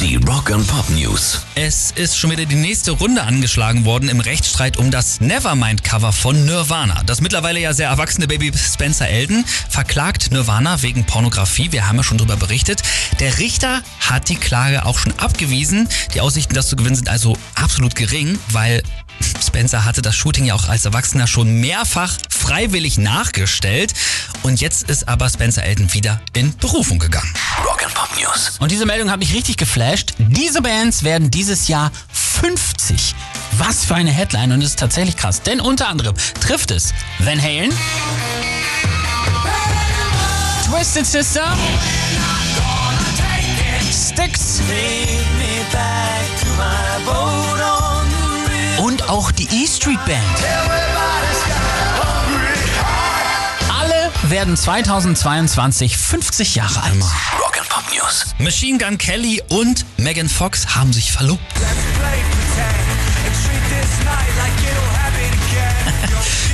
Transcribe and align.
Die 0.00 0.16
Rock 0.16 0.50
and 0.50 0.66
Pop 0.66 0.88
News. 0.88 1.42
Es 1.54 1.90
ist 1.90 2.16
schon 2.16 2.30
wieder 2.30 2.46
die 2.46 2.54
nächste 2.54 2.92
Runde 2.92 3.22
angeschlagen 3.22 3.84
worden 3.84 4.08
im 4.08 4.20
Rechtsstreit 4.20 4.78
um 4.78 4.90
das 4.90 5.20
Nevermind-Cover 5.20 6.14
von 6.14 6.46
Nirvana. 6.46 7.02
Das 7.04 7.20
mittlerweile 7.20 7.60
ja 7.60 7.74
sehr 7.74 7.90
erwachsene 7.90 8.26
Baby 8.26 8.50
Spencer 8.56 9.06
Elden 9.06 9.44
verklagt 9.68 10.30
Nirvana 10.30 10.80
wegen 10.80 11.04
Pornografie. 11.04 11.70
Wir 11.72 11.86
haben 11.86 11.98
ja 11.98 12.02
schon 12.02 12.16
darüber 12.16 12.38
berichtet. 12.38 12.82
Der 13.18 13.38
Richter 13.38 13.82
hat 14.00 14.30
die 14.30 14.36
Klage 14.36 14.86
auch 14.86 14.98
schon 14.98 15.12
abgewiesen. 15.18 15.86
Die 16.14 16.22
Aussichten, 16.22 16.54
das 16.54 16.70
zu 16.70 16.76
gewinnen, 16.76 16.96
sind 16.96 17.10
also 17.10 17.36
absolut 17.54 17.94
gering, 17.94 18.38
weil 18.52 18.82
Spencer 19.46 19.84
hatte 19.84 20.00
das 20.00 20.16
Shooting 20.16 20.46
ja 20.46 20.54
auch 20.54 20.70
als 20.70 20.86
Erwachsener 20.86 21.26
schon 21.26 21.60
mehrfach 21.60 22.16
freiwillig 22.30 22.96
nachgestellt. 22.96 23.92
Und 24.42 24.62
jetzt 24.62 24.88
ist 24.88 25.08
aber 25.08 25.28
Spencer 25.28 25.62
Elton 25.62 25.92
wieder 25.92 26.22
in 26.32 26.56
Berufung 26.56 26.98
gegangen. 26.98 27.34
Rock 27.80 27.84
and 27.84 27.94
Pop 27.94 28.08
News. 28.18 28.58
Und 28.58 28.70
diese 28.70 28.84
Meldung 28.86 29.10
hat 29.10 29.18
mich 29.18 29.32
richtig 29.34 29.56
geflasht. 29.56 30.14
Diese 30.18 30.60
Bands 30.62 31.02
werden 31.02 31.30
dieses 31.30 31.68
Jahr 31.68 31.90
50. 32.12 33.14
Was 33.58 33.84
für 33.84 33.94
eine 33.94 34.10
Headline 34.10 34.52
und 34.52 34.60
es 34.60 34.70
ist 34.70 34.78
tatsächlich 34.78 35.16
krass. 35.16 35.42
Denn 35.42 35.60
unter 35.60 35.88
anderem 35.88 36.14
trifft 36.40 36.70
es 36.70 36.92
Van 37.18 37.40
Halen, 37.40 37.72
Twisted 40.66 41.06
Sister, 41.06 41.56
Styx 43.92 44.60
und 48.78 49.08
auch 49.08 49.30
die 49.32 49.44
E 49.44 49.66
Street 49.66 50.04
Band. 50.04 50.24
Alle 53.80 54.10
werden 54.30 54.56
2022 54.56 55.96
50 55.96 56.54
Jahre 56.54 56.82
alt. 56.82 57.49
Pop 57.80 57.94
News. 57.94 58.34
Machine 58.38 58.78
Gun 58.78 58.98
Kelly 58.98 59.42
und 59.48 59.86
Megan 59.96 60.28
Fox 60.28 60.74
haben 60.74 60.92
sich 60.92 61.12
verlobt. 61.12 61.40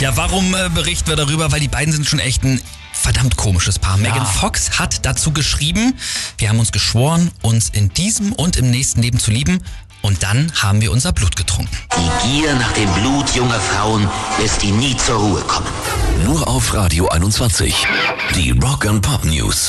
Ja, 0.00 0.16
warum 0.16 0.54
äh, 0.54 0.70
berichten 0.70 1.10
wir 1.10 1.16
darüber? 1.16 1.52
Weil 1.52 1.60
die 1.60 1.68
beiden 1.68 1.92
sind 1.92 2.08
schon 2.08 2.20
echt 2.20 2.42
ein 2.42 2.58
verdammt 2.94 3.36
komisches 3.36 3.78
Paar. 3.78 3.98
Megan 3.98 4.24
Fox 4.24 4.78
hat 4.78 5.04
dazu 5.04 5.30
geschrieben, 5.30 5.92
wir 6.38 6.48
haben 6.48 6.58
uns 6.58 6.72
geschworen, 6.72 7.30
uns 7.42 7.68
in 7.68 7.90
diesem 7.90 8.32
und 8.32 8.56
im 8.56 8.70
nächsten 8.70 9.02
Leben 9.02 9.20
zu 9.20 9.30
lieben. 9.30 9.62
Und 10.00 10.22
dann 10.22 10.50
haben 10.54 10.80
wir 10.80 10.90
unser 10.90 11.12
Blut 11.12 11.36
getrunken. 11.36 11.76
Die 11.98 12.40
Gier 12.40 12.54
nach 12.54 12.72
dem 12.72 12.90
Blut 12.94 13.28
junger 13.34 13.60
Frauen 13.60 14.08
lässt 14.40 14.64
ihn 14.64 14.78
nie 14.78 14.96
zur 14.96 15.16
Ruhe 15.16 15.42
kommen. 15.42 15.68
Nur 16.24 16.48
auf 16.48 16.72
Radio 16.72 17.08
21. 17.08 17.86
Die 18.34 18.52
Rock 18.52 18.86
and 18.86 19.02
Pop 19.02 19.26
News. 19.26 19.68